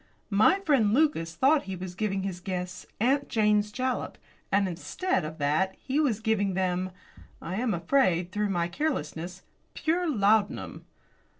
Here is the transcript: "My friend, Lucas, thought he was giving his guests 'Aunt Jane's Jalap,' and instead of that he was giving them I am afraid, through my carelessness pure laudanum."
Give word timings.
"My 0.31 0.59
friend, 0.61 0.95
Lucas, 0.95 1.35
thought 1.35 1.65
he 1.65 1.75
was 1.75 1.93
giving 1.93 2.23
his 2.23 2.39
guests 2.39 2.87
'Aunt 2.99 3.29
Jane's 3.29 3.71
Jalap,' 3.71 4.17
and 4.51 4.67
instead 4.67 5.23
of 5.23 5.37
that 5.37 5.75
he 5.77 5.99
was 5.99 6.19
giving 6.19 6.55
them 6.55 6.89
I 7.39 7.57
am 7.57 7.75
afraid, 7.75 8.31
through 8.31 8.49
my 8.49 8.67
carelessness 8.67 9.43
pure 9.75 10.09
laudanum." 10.09 10.85